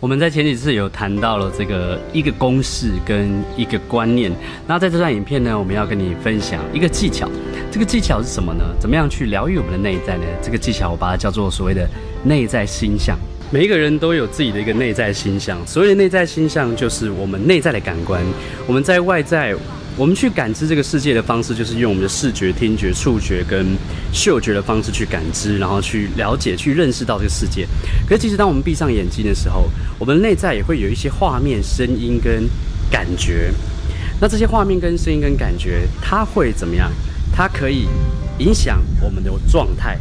[0.00, 4.30] 我们在前几次有谈到了这个一个公式跟一个观念，
[4.64, 7.28] 那在这段影片呢，我们要跟你分享一个技巧。
[7.68, 8.64] 这个技巧是什么呢？
[8.78, 10.24] 怎么样去疗愈我们的内在呢？
[10.40, 11.88] 这个技巧我把它叫做所谓的
[12.22, 13.18] 内在心象。
[13.50, 18.22] 每一个人都有自己的一个内在心象，所谓的内在心象就是我们内在的感官，
[18.68, 19.54] 我们在外在。
[19.98, 23.66] 我们去感知这个世界的方式，就是用我们的视觉、听觉、触觉跟
[24.12, 27.66] 嗅觉的方式去感知，然后去了解、去认识到这个世界。
[28.08, 32.48] 可是，其实当我们闭上眼睛的时候，我们内在也会有一些画面、声音跟
[32.92, 33.52] 感觉。
[34.20, 36.92] 那这些画面跟声音跟感觉，它会怎么样？
[37.34, 37.88] 它可以
[38.38, 39.98] 影响我们的状态。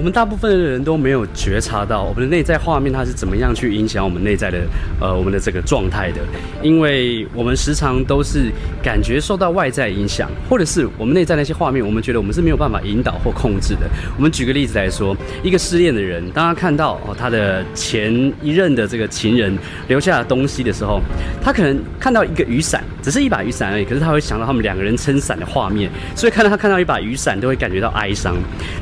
[0.00, 4.60] 我们大部分的人都没有觉察到我们的内在画面，它是怎么样去影响我们内在的
[4.98, 6.22] 呃我们的这个状态的，
[6.62, 8.50] 因为我们时常都是
[8.82, 13.80] 感觉受到外在影响，或者是我们内在那些画面，我们觉得我们是没有办法引导或控制的。
[14.16, 19.54] 我们举个例子来说，一个失恋的人，当他看到哦他的前一任的这个情人
[19.86, 21.02] 留下的东西的时候，
[21.42, 28.34] 他可能看到一个雨伞，只是一把雨伞而已，可是他会想到他们两个人撑伞的画面，所以看到他看到一把雨伞都会感觉到哀伤。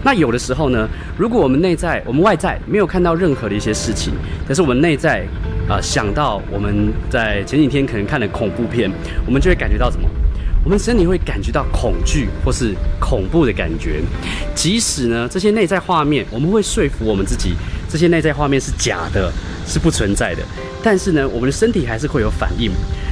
[0.05, 4.13] 那有的时候呢，如果我们内在、我们外在没有看到任何的一些事情，
[4.47, 5.27] 可是我们内在
[5.69, 8.91] 啊、想到我们在前几天可能看的恐怖片，
[9.27, 10.09] 我们就会感觉到什么？
[10.65, 14.01] 我们身体会感觉到恐惧或是恐怖的感觉。
[14.55, 17.55] 即使呢这些内在画面，我们会说服我们自己，
[17.89, 19.33] 这些内在画面是假的，
[19.67, 20.43] 是不存在的。
[20.83, 22.71] 但是呢，我们的身体还是会有反应。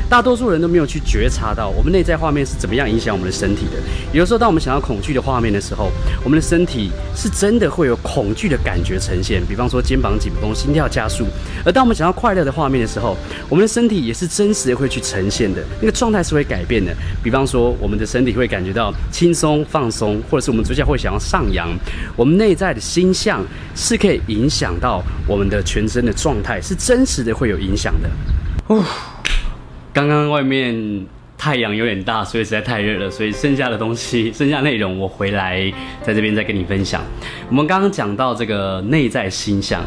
[0.09, 3.73] 大多数人都没有去觉察到我们内在画面是怎么样影响我们的身体的。
[4.13, 5.91] 有的时候，当我们想要恐惧的画面的时候，
[6.23, 9.45] 我们的身体是真的会有恐惧的感觉呈现。
[9.47, 11.27] 比方说肩膀紧绷、心跳加速。
[11.65, 13.17] 而当我们想要快乐的画面的时候，
[13.49, 16.95] 我们的身体也是真实的会去呈现的，那个状态是会改变的。
[17.23, 21.69] 比方说，我们的身体会感觉到轻松放松，或者是我们嘴角会想要上扬。
[22.15, 23.45] 我们内在的心象
[23.75, 28.09] 是可以影响到我们的全身的状态，是真实的会有影响的。
[28.69, 28.85] 哦。
[29.97, 31.07] 刚刚外面
[31.39, 37.01] 太阳有点大，所以实在太热了，所以剩下的东西、 剩下内容我回来在这边再跟你分享。
[37.49, 39.83] 我们刚刚讲到这个内在心象，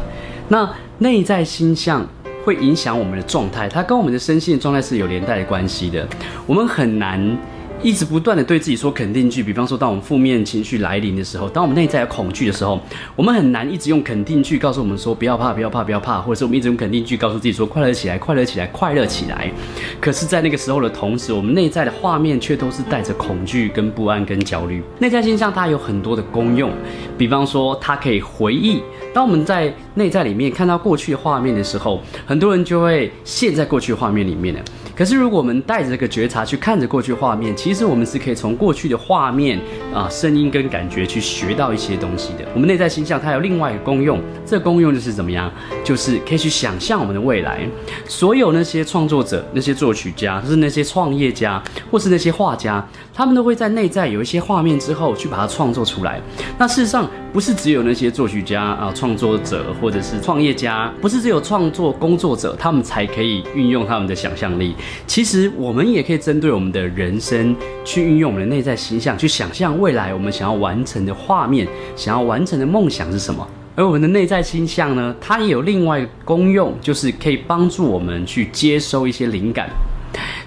[0.48, 0.68] 那
[0.98, 2.04] 内在心象
[2.44, 6.04] 会影响我们的状态，它跟我们的身心的状态是有连带的关系的。
[6.44, 7.38] 我们很难。
[7.82, 12.78] 一直不断的对自己说肯定句，比方说，当我们负面情绪来临的时候，当我们内在有恐惧的时候，
[13.16, 19.50] 我们很难一直用肯定句告诉我们说不要怕，不要怕，不要怕，或者是我们一直用肯定句告诉自己说快乐起来，快乐起来，快乐起来。
[19.98, 24.82] 可是，在那个时候的同时，我们内在的画面却都是带着恐惧、跟不安、跟焦虑。
[24.98, 26.70] 内在心象它有很多的功用，
[27.16, 28.82] 比方说，它可以回忆。
[29.14, 34.60] 当我们在内在里面看到过去画面的时候，很多人就会陷在过去画面里面了。
[35.00, 39.58] 可是，如果我们带着这个觉察去看着过去画面，其实我们是可以从过去的画面
[39.94, 42.44] 啊、声音跟感觉去学到一些东西的。
[42.52, 45.50] 我们内在形象它有另外一个功用，这个功用就是怎么样？
[45.82, 47.66] 就是可以去想象我们的未来。
[48.04, 56.20] 所有那些创作者、那些作曲家，就是那些创业家，或是那些画家，他们都会在内在有一些画面之后去把它创作出来。
[56.58, 64.76] 那事实上，不是只有那些作曲家啊、创作者或者是创业家，不是只有创作工作者，他们才可以运用他们的想象力。
[65.06, 73.46] 其实我们也可以针对我们的人生去运用我们的内在形象，去想象未来我们想要完成的画面，想要完成的梦想是什么。
[73.76, 79.70] 而我们的内在心相呢，它也有另外一个功用，就是可以帮助我们去接收一些灵感。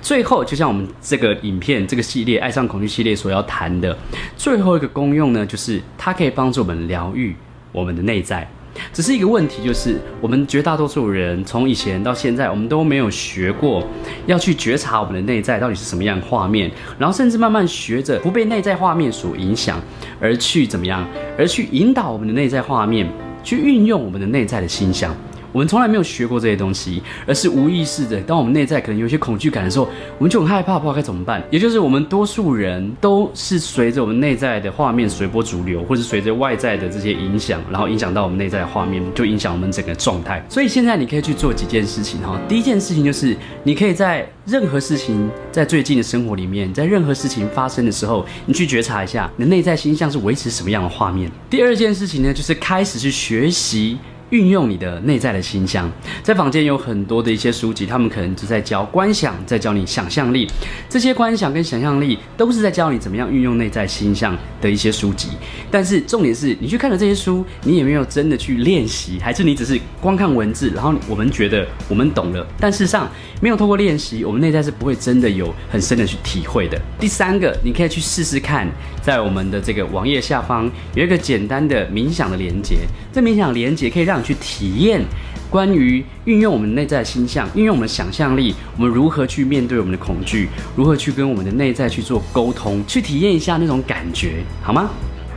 [0.01, 3.97] 最后，就像我们这个影片这个系列《爱上恐惧》系列所要谈的
[4.35, 7.33] 最后一个功用呢，就是它可以帮助我们疗愈
[7.71, 8.47] 我们的内在。
[8.91, 13.83] 只是一个问题，就是我们绝大多数人从以前到现在，我们都没有学过
[14.25, 19.81] 要去觉察我们的内在到底是什么样的画面，然后甚至慢慢学着不被内在画面所影响，
[20.19, 23.07] 而去怎么样，而去引导我们的内在画面，
[23.43, 25.15] 去运用我们的内在的心想。
[25.53, 28.19] 我们从来没有学过这些东西，而是无意识的。
[28.23, 31.41] 当我们内在可能有些恐惧感的时候，我们就很害怕，不知道该怎么办。
[31.51, 40.43] 也就是我们多数人都是随着我们内在的画面随波逐流，或是随着外在的这些影响，然后影响到我们内在的画面，就影响我们整个状态。
[40.49, 42.39] 所以现在你可以去做几件事情哈。
[42.49, 51.31] 第一件事情就是，你可以在任何事情，在最近的生活里面，在任何事情发生的时候，你去觉察一下，你的内在心象是维持什么样的画面。
[51.47, 53.99] 第二件事情呢，就是开始去学习。
[54.33, 55.89] 运用你的内在的心象。
[56.23, 60.49] 在坊间有很多的一些书籍，他们可能是在教观想，在教你想象力。
[60.89, 65.29] 这些观想跟想象力都是在教你怎么样运用内在心象的一些书籍。
[65.69, 73.07] 但是重点是你去看了这些书，你有没有真的去练习，还是你只是光看文字，然后我们觉得我们懂了，但事实上
[73.39, 76.81] 没有透过练习，我们内在是不会真的有很深的去体会的。
[76.99, 78.67] 第三个，你可以去试试看，
[79.01, 82.77] 在我们的这个网页下方有一个简单的冥想的连接，
[83.11, 85.01] 这冥想连接可以让去体验
[85.49, 94.89] 关于运用我们内在的星象，运用我们的想象力，我们如何去面对我们的恐惧，如何去跟我们的内在去做沟通，去体验一下那种感觉，好吗？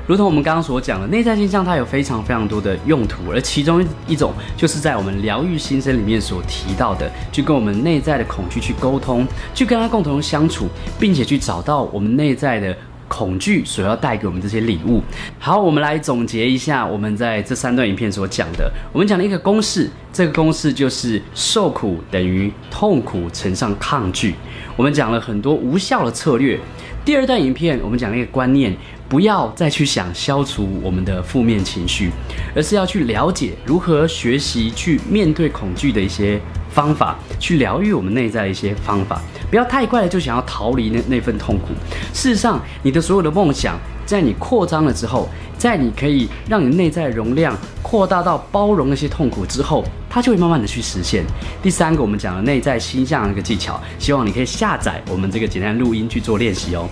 [0.07, 12.77] 如同我们刚刚所讲的，内在星象它有非常非常多的用途，而其中一种就是在我们疗愈新生里面所提到的，去跟我们内在的恐惧去沟通，去跟它共同相处，并且去找到我们内在的
[13.09, 15.03] 恐惧所要带给我们这些礼物。
[15.39, 24.35] 好，我们来总结一下我们在这三段影片所讲的，我们讲了一个公式，这个公式就是受苦等于痛苦乘上抗拒。
[24.77, 26.59] 我们讲了很多无效的策略。
[27.05, 28.77] 第二段影片，我们讲了一个观念。
[29.09, 32.11] 不要再去想消除我们的负面情绪，
[32.57, 36.41] 而是要去了解如何学习去面对恐惧的一些
[36.77, 39.23] 方法，去疗愈我们内在的一些方法。
[39.51, 41.69] 不要太快的就想要逃离那那份痛苦。
[42.13, 45.27] 事实上，你的所有的梦想，在你扩张了之后，
[45.57, 51.25] 在你可以让你内在容量扩大到包容那些痛苦之后，它就会慢慢的去实现。
[51.63, 56.87] 第三个，我们讲了内在心象的一个技巧，希望你可以下载我们这个简单录音去做练习哦。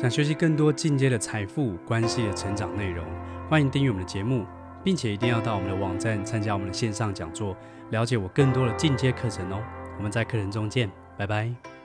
[0.00, 3.04] 想学习更多进阶的财富关系的成长内容，
[3.48, 4.44] 欢迎订阅我们的节目，
[4.86, 7.56] 并且一定要到我们的网站参加我们的线上讲座，
[7.90, 9.60] 了解我更多的进阶课程哦。
[9.96, 10.88] 我们在课程中见，
[11.18, 11.75] 拜拜。